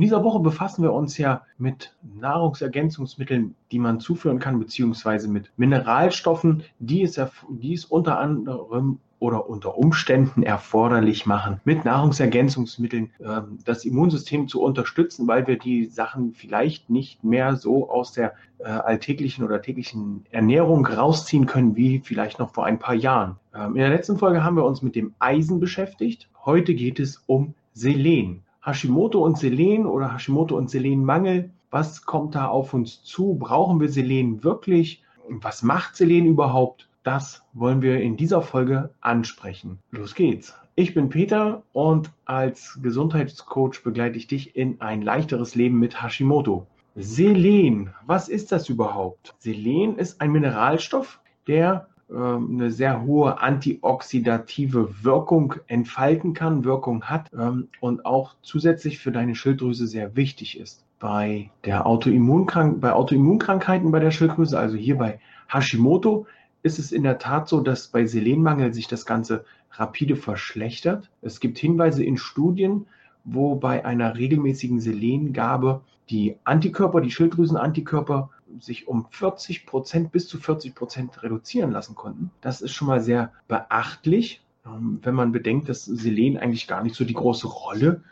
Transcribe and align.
In 0.00 0.04
dieser 0.04 0.24
Woche 0.24 0.40
befassen 0.40 0.82
wir 0.82 0.94
uns 0.94 1.18
ja 1.18 1.42
mit 1.58 1.94
Nahrungsergänzungsmitteln, 2.18 3.54
die 3.70 3.78
man 3.78 4.00
zuführen 4.00 4.38
kann, 4.38 4.58
beziehungsweise 4.58 5.28
mit 5.28 5.52
Mineralstoffen, 5.58 6.62
die 6.78 7.02
es, 7.02 7.20
die 7.50 7.74
es 7.74 7.84
unter 7.84 8.18
anderem 8.18 8.98
oder 9.18 9.50
unter 9.50 9.76
Umständen 9.76 10.42
erforderlich 10.42 11.26
machen, 11.26 11.60
mit 11.66 11.84
Nahrungsergänzungsmitteln 11.84 13.10
äh, 13.18 13.42
das 13.66 13.84
Immunsystem 13.84 14.48
zu 14.48 14.62
unterstützen, 14.62 15.28
weil 15.28 15.46
wir 15.46 15.58
die 15.58 15.84
Sachen 15.84 16.32
vielleicht 16.32 16.88
nicht 16.88 17.22
mehr 17.22 17.56
so 17.56 17.90
aus 17.90 18.12
der 18.12 18.32
äh, 18.56 18.68
alltäglichen 18.68 19.44
oder 19.44 19.60
täglichen 19.60 20.24
Ernährung 20.30 20.86
rausziehen 20.86 21.44
können, 21.44 21.76
wie 21.76 22.00
vielleicht 22.02 22.38
noch 22.38 22.54
vor 22.54 22.64
ein 22.64 22.78
paar 22.78 22.94
Jahren. 22.94 23.36
Ähm, 23.54 23.76
in 23.76 23.82
der 23.82 23.90
letzten 23.90 24.16
Folge 24.16 24.42
haben 24.42 24.56
wir 24.56 24.64
uns 24.64 24.80
mit 24.80 24.94
dem 24.94 25.12
Eisen 25.18 25.60
beschäftigt. 25.60 26.30
Heute 26.46 26.72
geht 26.74 26.98
es 26.98 27.22
um 27.26 27.52
Selen. 27.74 28.44
Hashimoto 28.62 29.24
und 29.24 29.38
Selen 29.38 29.86
oder 29.86 30.12
Hashimoto 30.12 30.56
und 30.56 30.68
Selenmangel. 30.68 31.50
Was 31.70 32.04
kommt 32.04 32.34
da 32.34 32.48
auf 32.48 32.74
uns 32.74 33.02
zu? 33.02 33.36
Brauchen 33.38 33.80
wir 33.80 33.88
Selen 33.88 34.44
wirklich? 34.44 35.02
Was 35.28 35.62
macht 35.62 35.96
Selen 35.96 36.26
überhaupt? 36.26 36.88
Das 37.02 37.42
wollen 37.54 37.80
wir 37.80 38.00
in 38.00 38.16
dieser 38.16 38.42
Folge 38.42 38.90
ansprechen. 39.00 39.78
Los 39.90 40.14
geht's. 40.14 40.54
Ich 40.74 40.94
bin 40.94 41.08
Peter 41.08 41.62
und 41.72 42.10
als 42.26 42.78
Gesundheitscoach 42.82 43.82
begleite 43.82 44.18
ich 44.18 44.26
dich 44.26 44.56
in 44.56 44.80
ein 44.80 45.02
leichteres 45.02 45.54
Leben 45.54 45.78
mit 45.78 46.02
Hashimoto. 46.02 46.66
Selen, 46.96 47.94
was 48.06 48.28
ist 48.28 48.52
das 48.52 48.68
überhaupt? 48.68 49.34
Selen 49.38 49.96
ist 49.96 50.20
ein 50.20 50.32
Mineralstoff, 50.32 51.20
der 51.46 51.88
eine 52.12 52.70
sehr 52.70 53.02
hohe 53.02 53.40
antioxidative 53.40 55.04
Wirkung 55.04 55.54
entfalten 55.66 56.34
kann, 56.34 56.64
Wirkung 56.64 57.04
hat 57.04 57.30
ähm, 57.32 57.68
und 57.80 58.04
auch 58.04 58.34
zusätzlich 58.42 58.98
für 58.98 59.12
deine 59.12 59.34
Schilddrüse 59.34 59.86
sehr 59.86 60.16
wichtig 60.16 60.58
ist. 60.58 60.84
Bei 60.98 61.50
der 61.64 61.86
Autoimmunkrank 61.86 62.80
bei 62.80 62.92
Autoimmunkrankheiten 62.92 63.90
bei 63.90 64.00
der 64.00 64.10
Schilddrüse, 64.10 64.58
also 64.58 64.76
hier 64.76 64.98
bei 64.98 65.20
Hashimoto, 65.48 66.26
ist 66.62 66.78
es 66.78 66.92
in 66.92 67.04
der 67.04 67.18
Tat 67.18 67.48
so, 67.48 67.60
dass 67.60 67.88
bei 67.88 68.04
Selenmangel 68.06 68.74
sich 68.74 68.86
das 68.86 69.06
Ganze 69.06 69.44
rapide 69.72 70.16
verschlechtert. 70.16 71.10
Es 71.22 71.40
gibt 71.40 71.58
Hinweise 71.58 72.04
in 72.04 72.16
Studien, 72.16 72.86
wo 73.24 73.54
bei 73.54 73.84
einer 73.84 74.16
regelmäßigen 74.16 74.80
Selengabe 74.80 75.82
die 76.10 76.36
Antikörper, 76.44 77.00
die 77.00 77.10
Schilddrüsenantikörper 77.10 78.30
sich 78.58 78.88
um 78.88 79.06
40 79.10 79.66
Prozent 79.66 80.12
bis 80.12 80.28
zu 80.28 80.38
40 80.38 80.74
Prozent 80.74 81.22
reduzieren 81.22 81.70
lassen 81.70 81.94
konnten. 81.94 82.30
Das 82.40 82.60
ist 82.60 82.72
schon 82.72 82.88
mal 82.88 83.00
sehr 83.00 83.32
beachtlich, 83.48 84.42
ähm, 84.66 85.00
wenn 85.02 85.14
man 85.14 85.32
bedenkt, 85.32 85.68
dass 85.68 85.84
Selen 85.84 86.36
eigentlich 86.36 86.66
gar 86.66 86.82
nicht 86.82 86.94
so 86.94 87.04
die 87.04 87.14
große 87.14 87.46
Rolle 87.46 88.02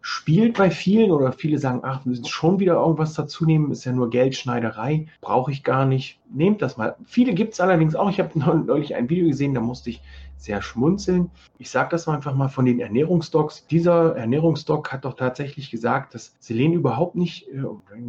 spielt 0.00 0.56
bei 0.56 0.70
vielen 0.70 1.10
oder 1.10 1.32
viele 1.32 1.58
sagen, 1.58 1.80
ach, 1.82 2.04
wir 2.04 2.10
müssen 2.10 2.24
schon 2.24 2.60
wieder 2.60 2.74
irgendwas 2.74 3.12
dazu 3.12 3.44
nehmen, 3.44 3.70
ist 3.70 3.84
ja 3.84 3.92
nur 3.92 4.08
Geldschneiderei, 4.08 5.06
brauche 5.20 5.52
ich 5.52 5.64
gar 5.64 5.84
nicht. 5.84 6.18
Nehmt 6.30 6.62
das 6.62 6.76
mal. 6.76 6.96
Viele 7.06 7.34
gibt 7.34 7.54
es 7.54 7.60
allerdings 7.60 7.94
auch. 7.94 8.10
Ich 8.10 8.20
habe 8.20 8.38
neulich 8.66 8.94
ein 8.94 9.08
Video 9.08 9.28
gesehen, 9.28 9.54
da 9.54 9.60
musste 9.60 9.90
ich 9.90 10.02
sehr 10.38 10.62
schmunzeln. 10.62 11.30
Ich 11.58 11.68
sage 11.68 11.88
das 11.90 12.06
mal 12.06 12.14
einfach 12.14 12.34
mal 12.34 12.48
von 12.48 12.64
den 12.64 12.80
Ernährungsdocs. 12.80 13.66
Dieser 13.66 14.16
Ernährungsdoc 14.16 14.92
hat 14.92 15.04
doch 15.04 15.14
tatsächlich 15.14 15.70
gesagt, 15.70 16.14
dass 16.14 16.36
Selen 16.38 16.72
überhaupt 16.72 17.16
nicht, 17.16 17.48
äh, 17.48 17.64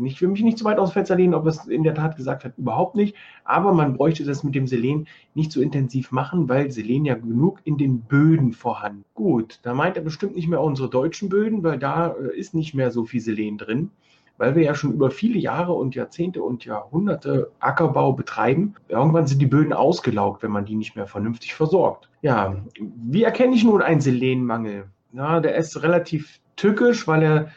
ich 0.05 0.21
will 0.21 0.29
mich 0.29 0.43
nicht 0.43 0.57
zu 0.57 0.65
weit 0.65 0.77
aus 0.77 0.89
dem 0.89 0.93
Fenster 0.93 1.15
lehnen, 1.15 1.33
ob 1.33 1.47
es 1.47 1.65
in 1.65 1.83
der 1.83 1.95
Tat 1.95 2.15
gesagt 2.15 2.45
hat, 2.45 2.57
überhaupt 2.57 2.95
nicht. 2.95 3.15
Aber 3.43 3.73
man 3.73 3.97
bräuchte 3.97 4.23
das 4.23 4.43
mit 4.43 4.53
dem 4.53 4.67
Selen 4.67 5.07
nicht 5.33 5.51
so 5.51 5.61
intensiv 5.61 6.11
machen, 6.11 6.47
weil 6.47 6.71
Selen 6.71 7.05
ja 7.05 7.15
genug 7.15 7.61
in 7.63 7.77
den 7.77 8.01
Böden 8.01 8.53
vorhanden. 8.53 9.05
Gut, 9.15 9.59
da 9.63 9.73
meint 9.73 9.97
er 9.97 10.03
bestimmt 10.03 10.35
nicht 10.35 10.47
mehr 10.47 10.61
unsere 10.61 10.89
deutschen 10.89 11.29
Böden, 11.29 11.63
weil 11.63 11.79
da 11.79 12.09
äh, 12.09 12.37
ist 12.37 12.53
nicht 12.53 12.75
mehr 12.75 12.91
so 12.91 13.05
viel 13.05 13.21
Selen 13.21 13.57
drin 13.57 13.91
weil 14.39 14.55
wir 14.55 14.63
ja 14.63 14.73
schon 14.73 14.93
über 14.93 15.11
viele 15.11 15.37
Jahre 15.37 15.73
und 15.73 15.93
Jahrzehnte 15.95 16.41
und 16.41 16.65
Jahrhunderte 16.65 17.51
Ackerbau 17.59 18.13
betreiben. 18.13 18.73
Irgendwann 18.87 19.27
sind 19.27 19.41
die 19.41 19.45
Böden 19.45 19.73
ausgelaugt, 19.73 20.41
wenn 20.41 20.51
man 20.51 20.65
die 20.65 20.75
nicht 20.75 20.95
mehr 20.95 21.07
vernünftig 21.07 21.53
versorgt. 21.53 22.09
Ja, 22.21 22.55
wie 22.79 23.23
erkenne 23.23 23.53
ich 23.53 23.65
nun 23.65 23.81
einen 23.81 24.01
Selenmangel? 24.01 24.85
Ja, 25.11 25.41
der 25.41 25.55
ist 25.55 25.83
relativ 25.83 26.39
tückisch, 26.55 27.05
weil 27.05 27.21
er 27.21 27.51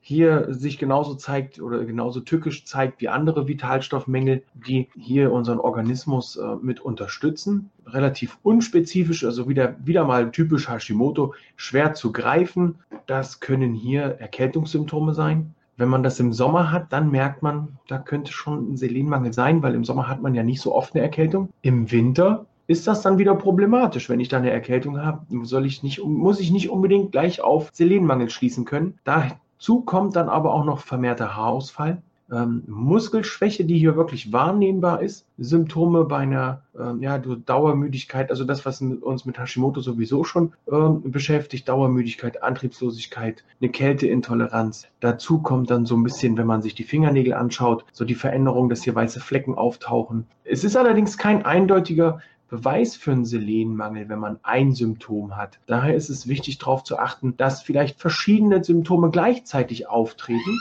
hier 0.00 0.46
sich 0.48 0.78
genauso 0.78 1.14
zeigt 1.14 1.60
oder 1.60 1.84
genauso 1.84 2.20
tückisch 2.20 2.64
zeigt 2.64 3.00
wie 3.00 3.08
andere 3.08 3.46
Vitalstoffmängel, 3.46 4.42
die 4.54 4.88
hier 4.96 5.32
unseren 5.32 5.60
Organismus 5.60 6.36
äh, 6.36 6.56
mit 6.60 6.80
unterstützen. 6.80 7.70
Relativ 7.86 8.38
unspezifisch, 8.42 9.22
also 9.24 9.48
wieder, 9.48 9.76
wieder 9.84 10.04
mal 10.04 10.30
typisch 10.32 10.68
Hashimoto, 10.68 11.34
schwer 11.56 11.94
zu 11.94 12.10
greifen. 12.10 12.76
Das 13.06 13.40
können 13.40 13.74
hier 13.74 14.16
Erkältungssymptome 14.18 15.14
sein. 15.14 15.54
Wenn 15.76 15.88
man 15.88 16.02
das 16.02 16.20
im 16.20 16.32
Sommer 16.32 16.70
hat, 16.70 16.92
dann 16.92 17.10
merkt 17.10 17.42
man, 17.42 17.78
da 17.88 17.98
könnte 17.98 18.32
schon 18.32 18.72
ein 18.72 18.76
Selenmangel 18.76 19.32
sein, 19.32 19.62
weil 19.62 19.74
im 19.74 19.84
Sommer 19.84 20.08
hat 20.08 20.20
man 20.20 20.34
ja 20.34 20.42
nicht 20.42 20.60
so 20.60 20.74
oft 20.74 20.94
eine 20.94 21.02
Erkältung. 21.02 21.48
Im 21.62 21.90
Winter 21.90 22.46
ist 22.66 22.86
das 22.86 23.02
dann 23.02 23.18
wieder 23.18 23.34
problematisch. 23.34 24.08
Wenn 24.08 24.20
ich 24.20 24.28
da 24.28 24.38
eine 24.38 24.50
Erkältung 24.50 25.00
habe, 25.02 25.24
soll 25.44 25.66
ich 25.66 25.82
nicht, 25.82 26.04
muss 26.04 26.40
ich 26.40 26.50
nicht 26.50 26.70
unbedingt 26.70 27.12
gleich 27.12 27.40
auf 27.40 27.70
Selenmangel 27.72 28.30
schließen 28.30 28.64
können. 28.64 28.98
Dazu 29.04 29.80
kommt 29.80 30.16
dann 30.16 30.28
aber 30.28 30.54
auch 30.54 30.64
noch 30.64 30.80
vermehrter 30.80 31.36
Haarausfall 31.36 32.02
ähm, 32.32 32.62
Muskelschwäche, 32.66 33.64
die 33.64 33.78
hier 33.78 33.94
wirklich 33.94 34.32
wahrnehmbar 34.32 35.02
ist, 35.02 35.26
Symptome 35.38 36.04
bei 36.04 36.18
einer 36.18 36.62
ähm, 36.78 37.02
ja, 37.02 37.18
Dauermüdigkeit, 37.18 38.30
also 38.30 38.44
das, 38.44 38.64
was 38.64 38.80
uns 38.80 39.24
mit 39.24 39.38
Hashimoto 39.38 39.80
sowieso 39.80 40.24
schon 40.24 40.54
ähm, 40.70 41.02
beschäftigt, 41.10 41.68
Dauermüdigkeit, 41.68 42.42
Antriebslosigkeit, 42.42 43.44
eine 43.60 43.70
Kälteintoleranz. 43.70 44.86
Dazu 45.00 45.40
kommt 45.40 45.70
dann 45.70 45.84
so 45.84 45.94
ein 45.96 46.02
bisschen, 46.02 46.36
wenn 46.38 46.46
man 46.46 46.62
sich 46.62 46.74
die 46.74 46.84
Fingernägel 46.84 47.34
anschaut, 47.34 47.84
so 47.92 48.04
die 48.04 48.14
Veränderung, 48.14 48.68
dass 48.68 48.82
hier 48.82 48.94
weiße 48.94 49.20
Flecken 49.20 49.54
auftauchen. 49.54 50.26
Es 50.44 50.64
ist 50.64 50.76
allerdings 50.76 51.18
kein 51.18 51.44
eindeutiger 51.44 52.20
Beweis 52.48 52.96
für 52.96 53.12
einen 53.12 53.24
Selenmangel, 53.24 54.08
wenn 54.10 54.18
man 54.18 54.38
ein 54.42 54.72
Symptom 54.72 55.36
hat. 55.36 55.58
Daher 55.66 55.94
ist 55.94 56.10
es 56.10 56.28
wichtig, 56.28 56.58
darauf 56.58 56.84
zu 56.84 56.98
achten, 56.98 57.34
dass 57.36 57.62
vielleicht 57.62 57.98
verschiedene 57.98 58.62
Symptome 58.62 59.10
gleichzeitig 59.10 59.88
auftreten. 59.88 60.58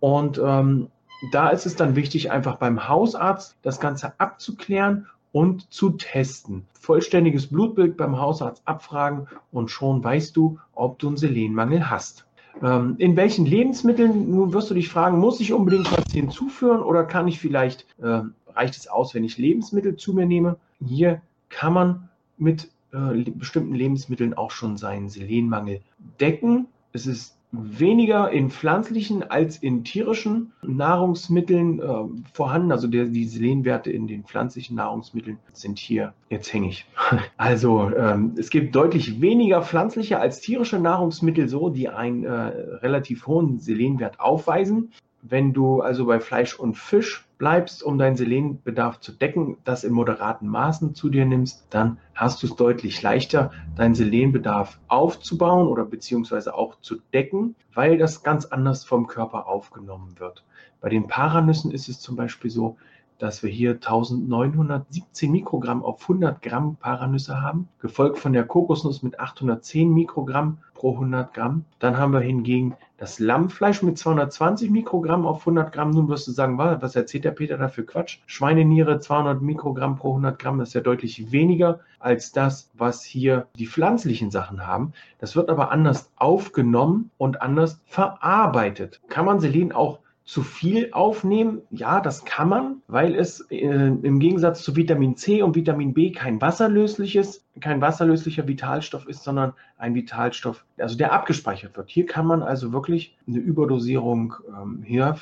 Und 0.00 0.40
ähm, 0.44 0.88
da 1.32 1.48
ist 1.50 1.66
es 1.66 1.76
dann 1.76 1.96
wichtig, 1.96 2.30
einfach 2.30 2.56
beim 2.56 2.88
Hausarzt 2.88 3.56
das 3.62 3.80
Ganze 3.80 4.18
abzuklären 4.18 5.06
und 5.32 5.72
zu 5.72 5.90
testen. 5.90 6.66
Vollständiges 6.72 7.48
Blutbild 7.48 7.96
beim 7.96 8.18
Hausarzt 8.18 8.62
abfragen 8.64 9.26
und 9.52 9.70
schon 9.70 10.02
weißt 10.02 10.36
du, 10.36 10.58
ob 10.74 10.98
du 10.98 11.08
einen 11.08 11.16
Selenmangel 11.16 11.90
hast. 11.90 12.24
Ähm, 12.62 12.96
in 12.98 13.16
welchen 13.16 13.46
Lebensmitteln, 13.46 14.30
nun 14.30 14.52
wirst 14.52 14.70
du 14.70 14.74
dich 14.74 14.88
fragen, 14.88 15.18
muss 15.18 15.40
ich 15.40 15.52
unbedingt 15.52 15.90
was 15.92 16.12
hinzuführen 16.12 16.80
oder 16.80 17.04
kann 17.04 17.28
ich 17.28 17.38
vielleicht, 17.38 17.86
äh, 17.98 18.22
reicht 18.54 18.76
es 18.76 18.88
aus, 18.88 19.14
wenn 19.14 19.24
ich 19.24 19.38
Lebensmittel 19.38 19.96
zu 19.96 20.12
mir 20.12 20.26
nehme? 20.26 20.56
Hier 20.84 21.20
kann 21.50 21.72
man 21.72 22.08
mit 22.36 22.70
äh, 22.92 23.30
bestimmten 23.30 23.74
Lebensmitteln 23.74 24.34
auch 24.34 24.50
schon 24.50 24.76
seinen 24.76 25.08
Selenmangel 25.08 25.82
decken. 26.20 26.68
Es 26.92 27.06
ist 27.06 27.37
weniger 27.50 28.30
in 28.30 28.50
pflanzlichen 28.50 29.22
als 29.22 29.56
in 29.56 29.84
tierischen 29.84 30.52
Nahrungsmitteln 30.62 31.80
äh, 31.80 31.84
vorhanden. 32.32 32.72
Also 32.72 32.88
der, 32.88 33.06
die 33.06 33.24
Selenwerte 33.24 33.90
in 33.90 34.06
den 34.06 34.24
pflanzlichen 34.24 34.76
Nahrungsmitteln 34.76 35.38
sind 35.52 35.78
hier, 35.78 36.12
jetzt 36.28 36.52
hänge 36.52 36.68
ich. 36.68 36.86
Also 37.36 37.90
ähm, 37.96 38.34
es 38.36 38.50
gibt 38.50 38.74
deutlich 38.74 39.20
weniger 39.20 39.62
pflanzliche 39.62 40.18
als 40.18 40.40
tierische 40.40 40.78
Nahrungsmittel 40.78 41.48
so, 41.48 41.68
die 41.68 41.88
einen 41.88 42.24
äh, 42.24 42.30
relativ 42.30 43.26
hohen 43.26 43.58
Selenwert 43.58 44.20
aufweisen. 44.20 44.92
Wenn 45.22 45.52
du 45.52 45.80
also 45.80 46.06
bei 46.06 46.20
Fleisch 46.20 46.58
und 46.58 46.76
Fisch 46.76 47.26
bleibst, 47.38 47.82
um 47.82 47.98
deinen 47.98 48.16
Selenbedarf 48.16 49.00
zu 49.00 49.12
decken, 49.12 49.58
das 49.64 49.84
in 49.84 49.92
moderaten 49.92 50.48
Maßen 50.48 50.94
zu 50.94 51.08
dir 51.08 51.24
nimmst, 51.24 51.66
dann 51.70 51.98
hast 52.14 52.42
du 52.42 52.46
es 52.46 52.56
deutlich 52.56 53.02
leichter, 53.02 53.52
deinen 53.76 53.94
Selenbedarf 53.94 54.78
aufzubauen 54.88 55.68
oder 55.68 55.84
beziehungsweise 55.84 56.54
auch 56.54 56.80
zu 56.80 56.96
decken, 57.12 57.54
weil 57.74 57.98
das 57.98 58.22
ganz 58.22 58.44
anders 58.46 58.84
vom 58.84 59.06
Körper 59.06 59.46
aufgenommen 59.46 60.18
wird. 60.18 60.44
Bei 60.80 60.88
den 60.88 61.08
Paranüssen 61.08 61.70
ist 61.72 61.88
es 61.88 62.00
zum 62.00 62.16
Beispiel 62.16 62.50
so, 62.50 62.76
dass 63.18 63.42
wir 63.42 63.50
hier 63.50 63.72
1917 63.72 65.30
Mikrogramm 65.30 65.84
auf 65.84 66.02
100 66.02 66.40
Gramm 66.40 66.76
Paranüsse 66.76 67.42
haben, 67.42 67.68
gefolgt 67.80 68.18
von 68.18 68.32
der 68.32 68.44
Kokosnuss 68.44 69.02
mit 69.02 69.18
810 69.18 69.92
Mikrogramm 69.92 70.58
pro 70.78 70.92
100 70.92 71.34
Gramm. 71.34 71.64
Dann 71.80 71.98
haben 71.98 72.12
wir 72.12 72.20
hingegen 72.20 72.76
das 72.98 73.18
Lammfleisch 73.18 73.82
mit 73.82 73.98
220 73.98 74.70
Mikrogramm 74.70 75.26
auf 75.26 75.40
100 75.40 75.72
Gramm. 75.72 75.90
Nun 75.90 76.08
wirst 76.08 76.28
du 76.28 76.32
sagen, 76.32 76.56
was 76.56 76.94
erzählt 76.94 77.24
der 77.24 77.32
Peter 77.32 77.58
da 77.58 77.68
für 77.68 77.84
Quatsch? 77.84 78.18
Schweineniere 78.26 79.00
200 79.00 79.42
Mikrogramm 79.42 79.96
pro 79.96 80.10
100 80.10 80.38
Gramm, 80.38 80.58
das 80.58 80.68
ist 80.68 80.74
ja 80.74 80.80
deutlich 80.80 81.32
weniger 81.32 81.80
als 81.98 82.30
das, 82.30 82.70
was 82.74 83.02
hier 83.02 83.48
die 83.56 83.66
pflanzlichen 83.66 84.30
Sachen 84.30 84.66
haben. 84.66 84.92
Das 85.18 85.34
wird 85.34 85.50
aber 85.50 85.72
anders 85.72 86.12
aufgenommen 86.16 87.10
und 87.18 87.42
anders 87.42 87.80
verarbeitet. 87.84 89.00
Kann 89.08 89.26
man 89.26 89.40
Selen 89.40 89.72
auch 89.72 89.98
zu 90.28 90.42
viel 90.42 90.90
aufnehmen? 90.92 91.62
Ja, 91.70 92.00
das 92.00 92.24
kann 92.24 92.48
man, 92.50 92.82
weil 92.86 93.14
es 93.14 93.40
äh, 93.50 93.56
im 93.56 94.20
Gegensatz 94.20 94.62
zu 94.62 94.76
Vitamin 94.76 95.16
C 95.16 95.42
und 95.42 95.56
Vitamin 95.56 95.94
B 95.94 96.12
kein 96.12 96.40
wasserlösliches, 96.40 97.44
kein 97.60 97.80
wasserlöslicher 97.80 98.46
Vitalstoff 98.46 99.06
ist, 99.06 99.24
sondern 99.24 99.52
ein 99.76 99.94
Vitalstoff, 99.94 100.64
also 100.78 100.96
der 100.96 101.12
abgespeichert 101.12 101.76
wird. 101.76 101.90
Hier 101.90 102.06
kann 102.06 102.26
man 102.26 102.42
also 102.42 102.72
wirklich 102.72 103.16
eine 103.26 103.38
Überdosierung 103.38 104.34
ähm, 104.48 104.82
her, 104.82 105.18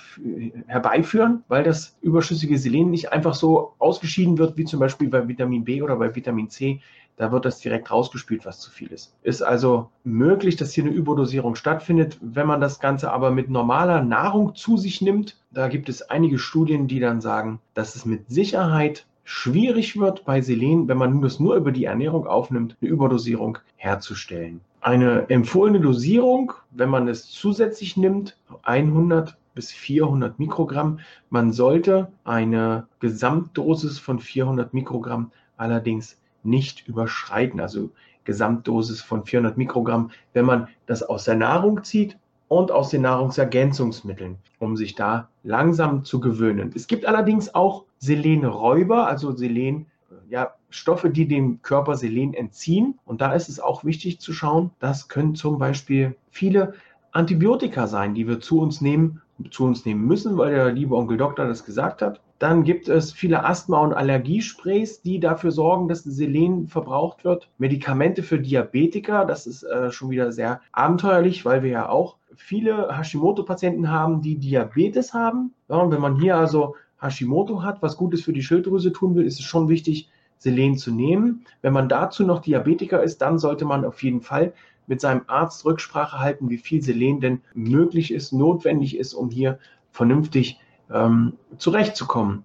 herbeiführen, 0.67 1.45
weil 1.49 1.65
das 1.65 1.97
überschüssige 2.01 2.59
Selen 2.59 2.91
nicht 2.91 3.13
einfach 3.13 3.35
so 3.35 3.75
ausgeschieden 3.79 4.39
wird, 4.39 4.57
wie 4.57 4.65
zum 4.65 4.81
Beispiel 4.81 5.09
bei 5.09 5.27
Vitamin 5.29 5.65
B 5.65 5.83
oder 5.83 5.97
bei 5.97 6.15
Vitamin 6.15 6.49
C, 6.49 6.81
da 7.17 7.33
wird 7.33 7.47
das 7.47 7.59
direkt 7.59 7.91
rausgespült, 7.91 8.45
was 8.45 8.61
zu 8.61 8.71
viel 8.71 8.89
ist. 8.89 9.15
Ist 9.23 9.43
also 9.43 9.89
möglich, 10.05 10.57
dass 10.57 10.73
hier 10.73 10.85
eine 10.85 10.93
Überdosierung 10.93 11.55
stattfindet. 11.55 12.19
Wenn 12.21 12.47
man 12.47 12.61
das 12.61 12.79
Ganze 12.79 13.11
aber 13.11 13.31
mit 13.31 13.49
normaler 13.49 14.03
Nahrung 14.03 14.55
zu 14.55 14.77
sich 14.77 15.01
nimmt, 15.01 15.37
da 15.51 15.69
gibt 15.69 15.89
es 15.89 16.03
einige 16.03 16.39
Studien, 16.39 16.89
die 16.89 17.01
dann 17.01 17.23
sagen, 17.23 17.61
dass 17.73 17.97
es 17.97 18.05
mit 18.05 18.31
Sicherheit 18.31 19.07
schwierig 19.27 19.99
wird 19.99 20.25
bei 20.25 20.41
Selen, 20.41 20.87
wenn 20.89 20.97
man 20.97 21.21
das 21.21 21.41
nur 21.41 21.57
über 21.57 21.73
die 21.73 21.85
Ernährung 21.85 22.27
aufnimmt, 22.27 22.77
eine 22.81 22.91
Überdosierung 22.91 23.59
herzustellen. 23.75 24.61
Eine 24.81 25.29
empfohlene 25.29 25.81
Dosierung, 25.81 26.53
wenn 26.71 26.89
man 26.89 27.09
es 27.09 27.29
zusätzlich 27.29 27.97
nimmt, 27.97 28.39
100 28.63 29.37
bis 29.55 29.73
400 29.73 30.39
Mikrogramm. 30.39 31.01
Man 31.29 31.53
sollte 31.53 32.13
eine 32.25 32.87
Gesamtdosis 33.01 33.99
von 33.99 34.21
400 34.21 34.73
Mikrogramm 34.73 35.33
allerdings 35.57 36.21
nicht 36.45 36.87
überschreiten. 36.87 37.59
Also 37.59 37.91
Gesamtdosis 38.25 39.03
von 39.03 39.25
400 39.25 39.59
Mikrogramm, 39.59 40.13
wenn 40.35 40.45
man 40.45 40.69
das 40.87 41.03
aus 41.03 41.25
der 41.25 41.37
Nahrung 41.37 41.83
zieht 41.83 42.17
und 42.49 42.71
aus 42.71 42.91
den 42.91 43.03
Nahrungsergänzungsmitteln, 43.03 44.37
um 44.59 44.77
sich 44.77 44.95
da 44.95 45.29
langsam 45.43 46.05
zu 46.05 46.21
gewöhnen. 46.21 46.73
Es 46.75 46.87
gibt 46.87 47.07
allerdings 47.07 47.55
auch 47.55 47.85
Selenräuber, 47.99 49.07
also 49.07 49.33
Selen, 49.33 49.87
ja, 50.29 50.55
Stoffe, 50.71 51.11
die 51.11 51.27
dem 51.27 51.63
Körper 51.63 51.97
Selen 51.97 52.35
entziehen. 52.35 52.99
Und 53.05 53.21
da 53.21 53.33
ist 53.33 53.49
es 53.49 53.61
auch 53.61 53.85
wichtig 53.85 54.21
zu 54.21 54.33
schauen, 54.33 54.71
das 54.79 55.09
können 55.09 55.35
zum 55.35 55.59
Beispiel 55.59 56.17
viele 56.31 56.75
Antibiotika 57.13 57.87
sein, 57.87 58.15
die 58.15 58.29
wir 58.29 58.41
zu 58.41 58.61
uns 58.61 58.81
nehmen, 58.81 59.23
zu 59.51 59.65
uns 59.65 59.85
nehmen 59.85 60.07
müssen, 60.07 60.37
weil 60.37 60.55
der 60.55 60.73
liebe 60.73 60.95
Onkel 60.95 61.17
Doktor 61.17 61.47
das 61.47 61.65
gesagt 61.65 62.03
hat. 62.03 62.21
Dann 62.39 62.65
gibt 62.65 62.89
es 62.89 63.13
viele 63.13 63.45
Asthma- 63.45 63.81
und 63.81 63.95
Allergiesprays, 63.95 65.01
die 65.01 65.21
dafür 65.21 65.51
sorgen, 65.51 65.89
dass 65.89 66.05
Selen 66.05 66.69
verbraucht 66.69 67.25
wird. 67.25 67.49
Medikamente 67.57 68.23
für 68.23 68.39
Diabetiker, 68.39 69.25
das 69.25 69.47
ist 69.47 69.63
äh, 69.63 69.91
schon 69.91 70.11
wieder 70.11 70.33
sehr 70.33 70.61
abenteuerlich, 70.73 71.47
weil 71.47 71.63
wir 71.63 71.71
ja 71.71 71.89
auch 71.89 72.17
viele 72.37 72.97
Hashimoto-Patienten 72.97 73.91
haben, 73.91 74.23
die 74.23 74.37
Diabetes 74.37 75.15
haben. 75.15 75.53
Ja, 75.69 75.77
und 75.77 75.91
wenn 75.91 76.01
man 76.01 76.21
hier 76.21 76.37
also 76.37 76.77
Hashimoto 77.01 77.63
hat, 77.63 77.83
was 77.83 77.97
Gutes 77.97 78.23
für 78.23 78.33
die 78.33 78.43
Schilddrüse 78.43 78.93
tun 78.93 79.15
will, 79.15 79.25
ist 79.25 79.39
es 79.39 79.45
schon 79.45 79.69
wichtig, 79.69 80.09
Selen 80.39 80.77
zu 80.77 80.93
nehmen. 80.93 81.47
Wenn 81.63 81.73
man 81.73 81.89
dazu 81.89 82.25
noch 82.25 82.41
Diabetiker 82.41 83.03
ist, 83.03 83.23
dann 83.23 83.39
sollte 83.39 83.65
man 83.65 83.85
auf 83.85 84.03
jeden 84.03 84.21
Fall 84.21 84.53
mit 84.87 85.01
seinem 85.01 85.23
Arzt 85.27 85.65
Rücksprache 85.65 86.19
halten, 86.19 86.51
wie 86.51 86.59
viel 86.59 86.83
Selen 86.83 87.21
denn 87.21 87.41
möglich 87.55 88.13
ist, 88.13 88.33
notwendig 88.33 88.97
ist, 88.97 89.15
um 89.15 89.31
hier 89.31 89.59
vernünftig 89.91 90.61
ähm, 90.93 91.35
zurechtzukommen. 91.59 92.45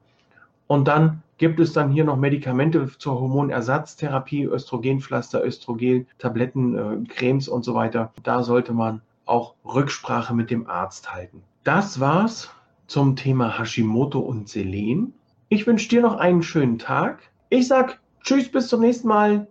Und 0.67 0.87
dann 0.87 1.21
gibt 1.37 1.59
es 1.59 1.73
dann 1.73 1.91
hier 1.91 2.05
noch 2.05 2.17
Medikamente 2.17 2.89
zur 2.97 3.19
Hormonersatztherapie, 3.19 4.45
Östrogenpflaster, 4.45 5.43
Östrogen, 5.43 6.07
Tabletten, 6.17 6.77
äh, 6.77 7.07
Cremes 7.07 7.47
und 7.49 7.65
so 7.65 7.73
weiter. 7.73 8.13
Da 8.23 8.43
sollte 8.43 8.73
man 8.73 9.01
auch 9.31 9.55
Rücksprache 9.65 10.35
mit 10.35 10.51
dem 10.51 10.67
Arzt 10.67 11.13
halten. 11.13 11.41
Das 11.63 11.99
war's 11.99 12.51
zum 12.87 13.15
Thema 13.15 13.57
Hashimoto 13.57 14.19
und 14.19 14.49
Selen. 14.49 15.13
Ich 15.47 15.65
wünsche 15.65 15.89
dir 15.89 16.01
noch 16.01 16.17
einen 16.17 16.43
schönen 16.43 16.77
Tag. 16.77 17.19
Ich 17.49 17.67
sag 17.67 17.99
Tschüss, 18.23 18.51
bis 18.51 18.67
zum 18.67 18.81
nächsten 18.81 19.07
Mal. 19.07 19.47